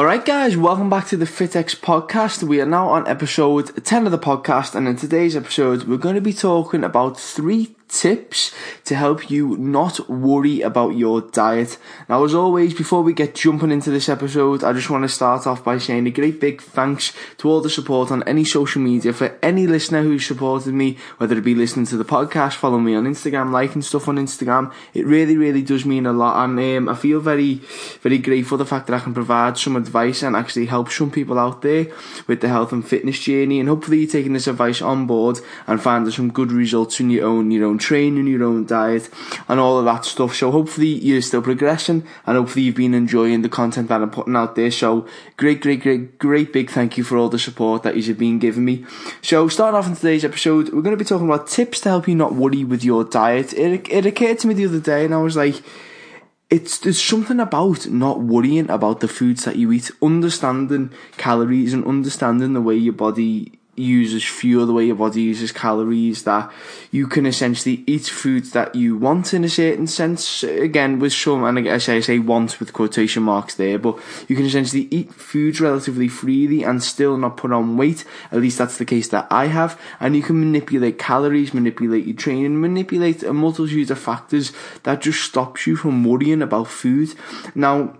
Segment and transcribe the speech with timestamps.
[0.00, 2.42] Alright, guys, welcome back to the FitX podcast.
[2.42, 6.14] We are now on episode 10 of the podcast, and in today's episode, we're going
[6.14, 11.76] to be talking about three tips to help you not worry about your diet.
[12.08, 15.46] Now, as always, before we get jumping into this episode, I just want to start
[15.46, 19.12] off by saying a great big thanks to all the support on any social media
[19.12, 22.94] for any listener who's supported me, whether it be listening to the podcast, following me
[22.94, 24.72] on Instagram, liking stuff on Instagram.
[24.94, 27.54] It really, really does mean a lot, and um, I feel very,
[28.02, 31.38] very grateful the fact that I can provide some advice and actually help some people
[31.38, 31.86] out there
[32.26, 33.58] with the health and fitness journey.
[33.58, 37.26] And hopefully, you're taking this advice on board and finding some good results in your
[37.26, 39.10] own, your own training, your own diet,
[39.48, 40.34] and all of that stuff.
[40.34, 44.36] So hopefully you're still progressing, and hopefully you've been enjoying the content that I'm putting
[44.36, 44.70] out there.
[44.70, 48.38] So great, great, great, great big thank you for all the support that you've been
[48.38, 48.84] giving me.
[49.22, 52.06] So starting off in today's episode, we're going to be talking about tips to help
[52.06, 53.52] you not worry with your diet.
[53.54, 55.62] It, it occurred to me the other day, and I was like,
[56.50, 61.86] it's there's something about not worrying about the foods that you eat, understanding calories and
[61.86, 66.52] understanding the way your body uses fuel, the way your body uses calories, that
[66.90, 70.42] you can essentially eat foods that you want in a certain sense.
[70.42, 74.36] Again, with some, and I say, I say want with quotation marks there, but you
[74.36, 78.04] can essentially eat foods relatively freely and still not put on weight.
[78.32, 79.80] At least that's the case that I have.
[80.00, 85.22] And you can manipulate calories, manipulate your training, manipulate a multitude of factors that just
[85.22, 87.14] stops you from worrying about food.
[87.54, 87.96] Now,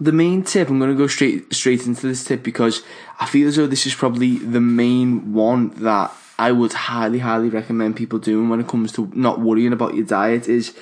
[0.00, 2.82] the main tip, I'm going to go straight straight into this tip because
[3.18, 7.48] I feel as though this is probably the main one that I would highly, highly
[7.48, 10.76] recommend people doing when it comes to not worrying about your diet is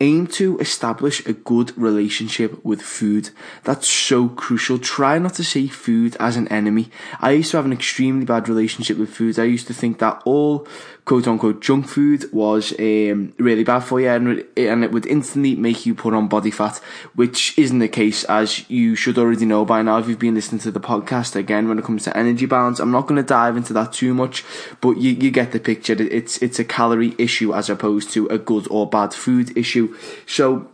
[0.00, 3.30] aim to establish a good relationship with food.
[3.64, 4.78] That's so crucial.
[4.78, 6.90] Try not to see food as an enemy.
[7.20, 9.38] I used to have an extremely bad relationship with food.
[9.38, 10.66] I used to think that all
[11.06, 15.54] quote unquote junk food was um, really bad for you and, and it would instantly
[15.54, 16.78] make you put on body fat,
[17.14, 20.60] which isn't the case as you should already know by now if you've been listening
[20.60, 21.36] to the podcast.
[21.36, 24.14] Again, when it comes to energy balance, I'm not going to dive into that too
[24.14, 24.44] much,
[24.80, 25.94] but you, you get the picture.
[25.98, 29.85] It's, it's a calorie issue as opposed to a good or bad food issue.
[30.26, 30.70] So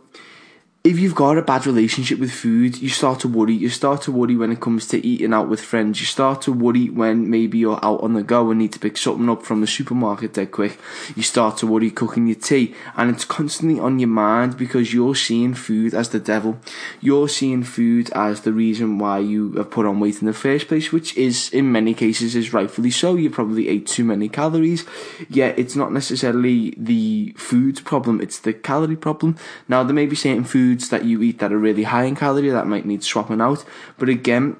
[0.83, 3.53] if you've got a bad relationship with food, you start to worry.
[3.53, 6.01] You start to worry when it comes to eating out with friends.
[6.01, 8.97] You start to worry when maybe you're out on the go and need to pick
[8.97, 10.77] something up from the supermarket dead quick.
[11.15, 15.15] You start to worry cooking your tea and it's constantly on your mind because you're
[15.15, 16.59] seeing food as the devil.
[16.99, 20.67] You're seeing food as the reason why you have put on weight in the first
[20.67, 23.15] place, which is in many cases is rightfully so.
[23.15, 24.85] You probably ate too many calories.
[25.29, 29.37] Yet it's not necessarily the food problem, it's the calorie problem.
[29.69, 32.15] Now there may be certain foods foods that you eat that are really high in
[32.15, 33.63] calorie that might need swapping out.
[33.99, 34.57] But again,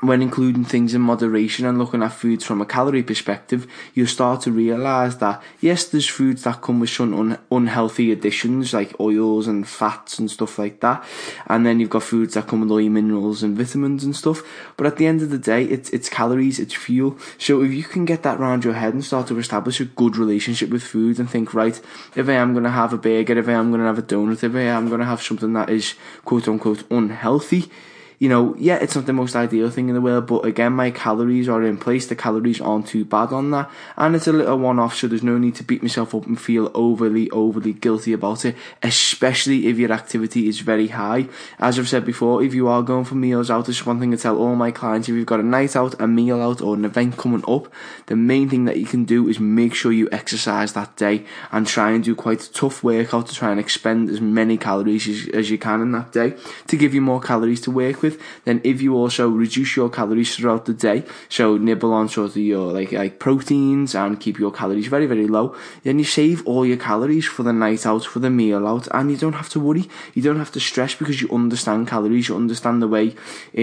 [0.00, 4.42] when including things in moderation and looking at foods from a calorie perspective, you start
[4.42, 9.46] to realise that yes, there's foods that come with some un- unhealthy additions like oils
[9.46, 11.04] and fats and stuff like that,
[11.46, 14.42] and then you've got foods that come with all your minerals and vitamins and stuff.
[14.76, 17.18] But at the end of the day, it's it's calories, it's fuel.
[17.38, 20.16] So if you can get that round your head and start to establish a good
[20.16, 21.80] relationship with food and think, right,
[22.14, 24.02] if I am going to have a burger, if I am going to have a
[24.02, 27.70] donut, if I am going to have something that is quote unquote unhealthy
[28.18, 30.90] you know, yeah, it's not the most ideal thing in the world, but again, my
[30.90, 32.06] calories are in place.
[32.06, 33.70] The calories aren't too bad on that.
[33.96, 36.40] And it's a little one off, so there's no need to beat myself up and
[36.40, 41.28] feel overly, overly guilty about it, especially if your activity is very high.
[41.58, 44.16] As I've said before, if you are going for meals out, it's one thing to
[44.16, 46.86] tell all my clients if you've got a night out, a meal out, or an
[46.86, 47.70] event coming up,
[48.06, 51.66] the main thing that you can do is make sure you exercise that day and
[51.66, 55.28] try and do quite a tough workout to try and expend as many calories as,
[55.34, 56.34] as you can in that day
[56.66, 59.90] to give you more calories to work with with, then if you also reduce your
[59.98, 64.38] calories throughout the day, so nibble on sort of your like like proteins and keep
[64.38, 65.46] your calories very very low,
[65.84, 69.10] then you save all your calories for the night out, for the meal out, and
[69.10, 69.84] you don't have to worry,
[70.14, 73.06] you don't have to stress because you understand calories, you understand the way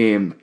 [0.02, 0.34] um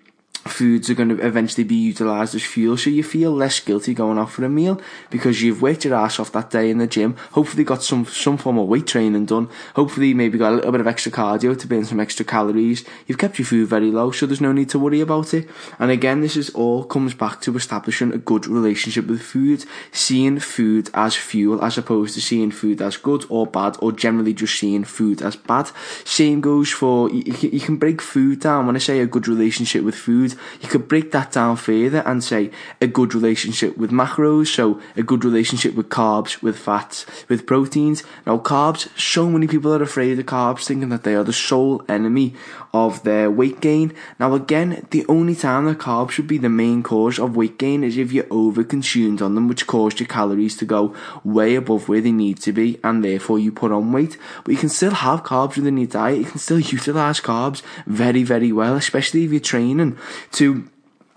[0.61, 4.19] foods are going to eventually be utilised as fuel, so you feel less guilty going
[4.19, 4.79] out for a meal
[5.09, 7.15] because you've worked your ass off that day in the gym.
[7.31, 9.49] Hopefully, got some some form of weight training done.
[9.75, 12.85] Hopefully, maybe got a little bit of extra cardio to burn some extra calories.
[13.07, 15.49] You've kept your food very low, so there's no need to worry about it.
[15.79, 20.37] And again, this is all comes back to establishing a good relationship with food, seeing
[20.37, 24.59] food as fuel as opposed to seeing food as good or bad, or generally just
[24.59, 25.71] seeing food as bad.
[26.05, 28.67] Same goes for you, you can break food down.
[28.67, 30.37] When I say a good relationship with food food.
[30.59, 32.51] You could break that down further and say
[32.81, 38.03] a good relationship with macros, so a good relationship with carbs, with fats, with proteins.
[38.25, 41.83] Now, carbs, so many people are afraid of carbs, thinking that they are the sole
[41.87, 42.35] enemy
[42.73, 43.93] of their weight gain.
[44.19, 47.83] Now, again, the only time that carbs should be the main cause of weight gain
[47.83, 51.87] is if you're over consumed on them, which caused your calories to go way above
[51.87, 54.17] where they need to be, and therefore you put on weight.
[54.43, 56.19] But you can still have carbs within your diet.
[56.19, 59.97] You can still utilize carbs very, very well, especially if you're training
[60.33, 60.40] to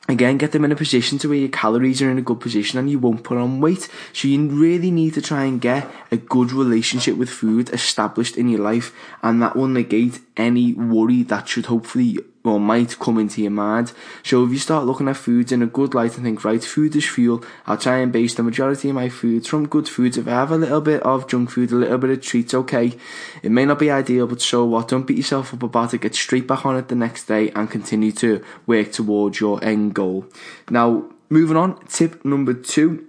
[0.08, 2.78] again get them in a position to where your calories are in a good position
[2.78, 3.88] and you won't put on weight.
[4.12, 8.48] So you really need to try and get a good relationship with food established in
[8.48, 8.92] your life.
[9.22, 13.92] And that will negate any worry that should hopefully or might come into your mind.
[14.22, 16.94] So if you start looking at foods in a good light and think, right, food
[16.94, 20.18] is fuel, I'll try and base the majority of my foods from good foods.
[20.18, 22.92] If I have a little bit of junk food, a little bit of treats, okay.
[23.42, 24.88] It may not be ideal, but so what?
[24.88, 26.02] Don't beat yourself up about it.
[26.02, 29.94] Get straight back on it the next day and continue to work towards your end
[29.94, 30.26] goal.
[30.68, 33.06] Now, moving on, tip number two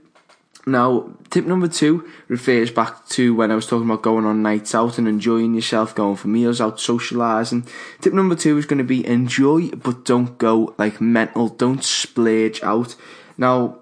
[0.66, 4.74] now, tip number two refers back to when I was talking about going on nights
[4.74, 7.70] out and enjoying yourself, going for meals out, socialising.
[8.02, 11.50] Tip number two is going to be enjoy, but don't go like mental.
[11.50, 12.96] Don't splurge out.
[13.38, 13.78] Now,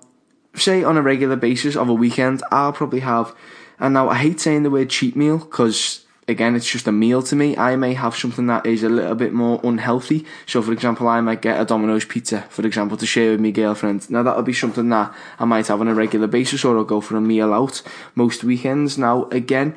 [0.56, 3.34] say on a regular basis of a weekend, I'll probably have,
[3.80, 7.22] and now I hate saying the word cheat meal because again, it's just a meal
[7.24, 7.58] to me.
[7.58, 10.26] I may have something that is a little bit more unhealthy.
[10.46, 13.52] So, for example, I might get a Domino's pizza, for example, to share with my
[13.52, 14.10] girlfriend.
[14.10, 17.02] Now, that'll be something that I might have on a regular basis, or I'll go
[17.02, 17.82] for a meal out
[18.16, 18.98] most weekends.
[18.98, 19.76] Now, again,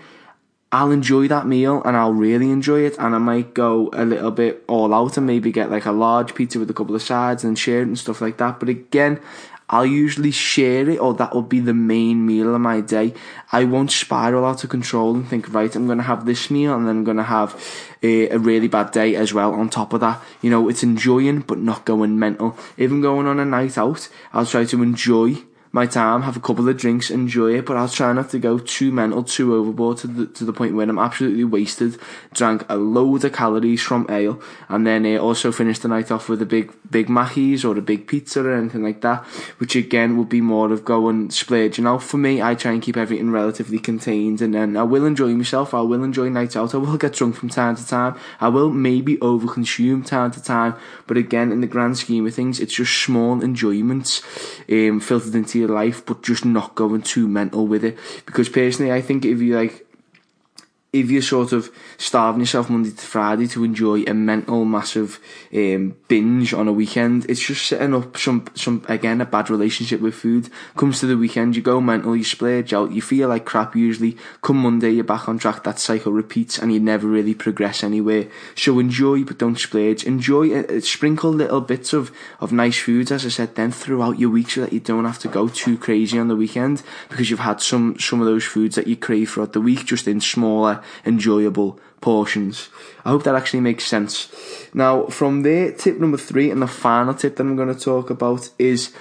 [0.72, 4.32] I'll enjoy that meal and I'll really enjoy it, and I might go a little
[4.32, 7.44] bit all out and maybe get like a large pizza with a couple of sides
[7.44, 8.58] and share it and stuff like that.
[8.58, 9.20] But again,
[9.68, 13.14] I'll usually share it or that will be the main meal of my day.
[13.50, 16.74] I won't spiral out of control and think, right, I'm going to have this meal
[16.74, 17.60] and then I'm going to have
[18.02, 20.22] a, a, really bad day as well on top of that.
[20.40, 22.56] You know, it's enjoying but not going mental.
[22.78, 25.38] Even going on a night out, I'll try to enjoy
[25.76, 28.58] my time, have a couple of drinks, enjoy it, but I'll try not to go
[28.58, 31.98] too mental, too overboard to the, to the point where I'm absolutely wasted.
[32.32, 36.28] Drank a load of calories from ale, and then uh, also finished the night off
[36.28, 39.24] with a big, big Mackies or a big pizza or anything like that,
[39.58, 41.76] which again would be more of going splurge.
[41.76, 42.02] splurging out.
[42.02, 45.74] For me, I try and keep everything relatively contained, and then I will enjoy myself,
[45.74, 48.70] I will enjoy nights out, I will get drunk from time to time, I will
[48.70, 50.74] maybe overconsume time to time,
[51.06, 54.22] but again, in the grand scheme of things, it's just small enjoyments
[54.70, 57.98] um, filtered into your your life, but just not going too mental with it.
[58.24, 59.85] Because personally, I think if you like
[61.00, 65.20] if you're sort of starving yourself Monday to Friday to enjoy a mental massive
[65.54, 70.00] um, binge on a weekend, it's just setting up some some again a bad relationship
[70.00, 70.48] with food.
[70.76, 73.76] Comes to the weekend, you go mental, you splurge out, you feel like crap.
[73.76, 75.64] Usually, come Monday, you're back on track.
[75.64, 78.28] That cycle repeats, and you never really progress anywhere.
[78.54, 80.04] So enjoy, but don't splurge.
[80.04, 82.10] Enjoy, uh, sprinkle little bits of
[82.40, 85.18] of nice foods, as I said, then throughout your week, so that you don't have
[85.20, 88.76] to go too crazy on the weekend because you've had some some of those foods
[88.76, 92.68] that you crave throughout the week, just in smaller enjoyable portions.
[93.04, 94.28] I hope that actually makes sense.
[94.74, 98.10] Now, from there, tip number three, and the final tip that I'm going to talk
[98.10, 98.92] about is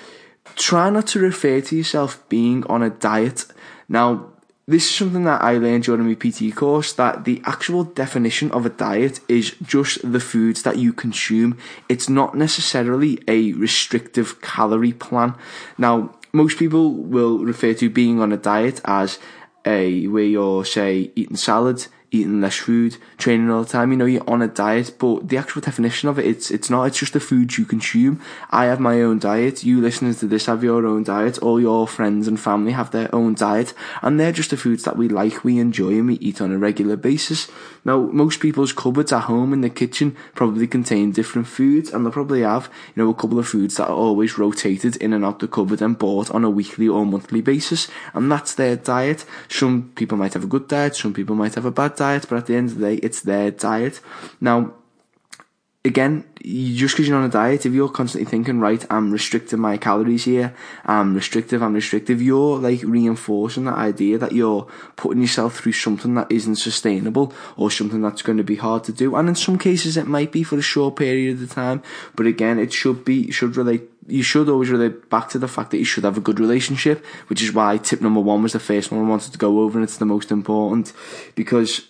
[0.56, 3.46] try not to refer to yourself being on a diet.
[3.90, 4.32] Now,
[4.68, 8.66] this is something that I learned during my PT course that the actual definition of
[8.66, 11.58] a diet is just the foods that you consume.
[11.88, 15.36] It's not necessarily a restrictive calorie plan.
[15.78, 19.20] Now, most people will refer to being on a diet as
[19.66, 23.92] a where you're say eating salads eating less food, training all the time.
[23.92, 26.86] You know, you're on a diet, but the actual definition of it, it's it's not.
[26.86, 28.22] It's just the foods you consume.
[28.52, 29.64] I have my own diet.
[29.64, 31.38] You listeners to this have your own diet.
[31.40, 34.98] All your friends and family have their own diet, and they're just the foods that
[34.98, 37.50] we like, we enjoy, and we eat on a regular basis.
[37.84, 42.12] Now, most people's cupboards at home in the kitchen probably contain different foods, and they'll
[42.12, 45.40] probably have you know a couple of foods that are always rotated in and out
[45.40, 49.26] the cupboard and bought on a weekly or monthly basis, and that's their diet.
[49.50, 52.38] Some people might have a good diet, some people might have a bad diet, but
[52.38, 54.00] at the end of the day, it's their diet.
[54.40, 54.74] Now,
[55.86, 59.78] again, just because you're on a diet, if you're constantly thinking, right, I'm restricting my
[59.78, 60.54] calories here,
[60.86, 66.16] I'm restrictive, I'm restrictive, you're like reinforcing that idea that you're putting yourself through something
[66.16, 69.16] that isn't sustainable or something that's going to be hard to do.
[69.16, 71.84] And in some cases, it might be for a short period of time,
[72.16, 75.72] but again, it should be, should relate you should always relate back to the fact
[75.72, 78.60] that you should have a good relationship, which is why tip number one was the
[78.60, 80.94] first one I wanted to go over, and it's the most important
[81.34, 81.88] because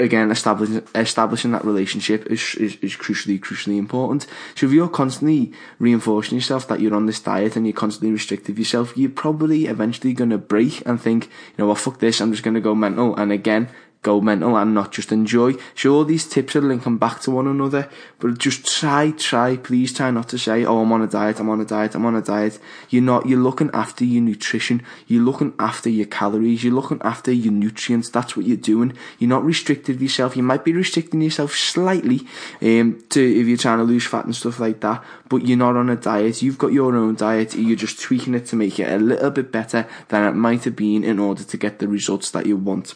[0.00, 4.26] again establishing establishing that relationship is, is is crucially crucially important.
[4.54, 8.58] So if you're constantly reinforcing yourself that you're on this diet and you're constantly restrictive
[8.58, 12.42] yourself, you're probably eventually gonna break and think, you know, well fuck this, I'm just
[12.42, 13.68] gonna go mental and again
[14.04, 15.54] go mental and not just enjoy.
[15.74, 17.88] So all these tips are linking back to one another,
[18.20, 21.48] but just try, try, please try not to say, oh, I'm on a diet, I'm
[21.48, 22.60] on a diet, I'm on a diet.
[22.90, 27.32] You're not, you're looking after your nutrition, you're looking after your calories, you're looking after
[27.32, 28.92] your nutrients, that's what you're doing.
[29.18, 32.20] You're not restricted yourself, you might be restricting yourself slightly,
[32.62, 35.76] um, to, if you're trying to lose fat and stuff like that, but you're not
[35.76, 38.92] on a diet, you've got your own diet, you're just tweaking it to make it
[38.92, 42.30] a little bit better than it might have been in order to get the results
[42.30, 42.94] that you want.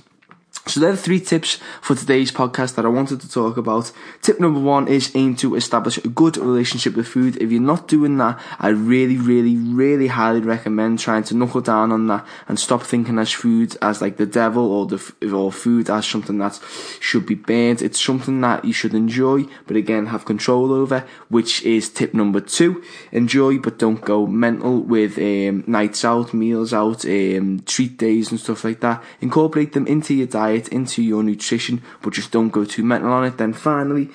[0.67, 3.91] So there are three tips for today's podcast that I wanted to talk about.
[4.21, 7.39] Tip number one is aim to establish a good relationship with food.
[7.41, 11.91] If you're not doing that, I really, really, really highly recommend trying to knuckle down
[11.91, 15.89] on that and stop thinking as food as like the devil or the or food
[15.89, 16.61] as something that
[17.01, 17.81] should be banned.
[17.81, 22.41] It's something that you should enjoy, but again have control over, which is tip number
[22.41, 22.85] two.
[23.11, 28.39] Enjoy, but don't go mental with um, nights out, meals out, um, treat days and
[28.39, 29.03] stuff like that.
[29.23, 33.13] Incorporate them into your diet diet, into your nutrition, but just don't go too mental
[33.13, 33.39] on it.
[33.39, 34.11] Then finally,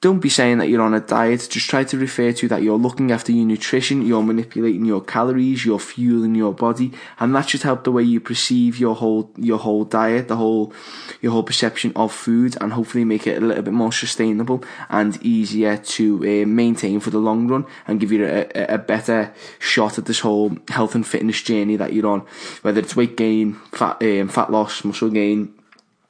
[0.00, 1.48] don't be saying that you're on a diet.
[1.50, 5.64] Just try to refer to that you're looking after your nutrition, you're manipulating your calories,
[5.64, 9.58] you're fueling your body, and that should help the way you perceive your whole your
[9.58, 10.74] whole diet, the whole
[11.22, 15.16] your whole perception of food, and hopefully make it a little bit more sustainable and
[15.22, 19.96] easier to uh, maintain for the long run, and give you a, a better shot
[19.96, 22.20] at this whole health and fitness journey that you're on,
[22.60, 25.54] whether it's weight gain, fat um, fat loss, muscle gain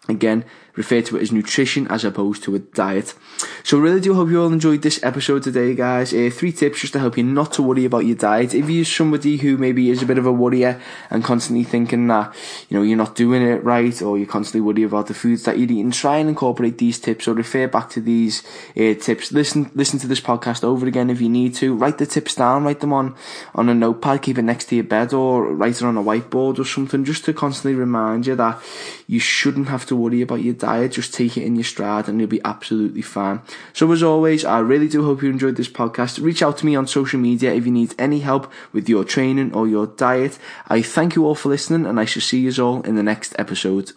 [0.08, 0.44] Again,
[0.76, 3.14] refer to it as nutrition as opposed to a diet.
[3.64, 6.12] So really do hope you all enjoyed this episode today, guys.
[6.12, 8.52] Uh, three tips just to help you not to worry about your diet.
[8.52, 10.78] If you're somebody who maybe is a bit of a worrier
[11.08, 12.34] and constantly thinking that,
[12.68, 15.56] you know, you're not doing it right or you're constantly worried about the foods that
[15.56, 18.42] you're eating, try and incorporate these tips or refer back to these
[18.76, 19.32] uh, tips.
[19.32, 21.74] Listen, listen to this podcast over again if you need to.
[21.74, 23.14] Write the tips down, write them on,
[23.54, 26.58] on a notepad, keep it next to your bed or write it on a whiteboard
[26.58, 28.60] or something just to constantly remind you that
[29.06, 30.92] you shouldn't have to worry about your diet.
[30.92, 33.40] Just take it in your stride and you'll be absolutely fine.
[33.72, 36.22] So as always, I really do hope you enjoyed this podcast.
[36.22, 39.52] Reach out to me on social media if you need any help with your training
[39.54, 40.38] or your diet.
[40.68, 43.34] I thank you all for listening and I shall see you all in the next
[43.38, 43.92] episode.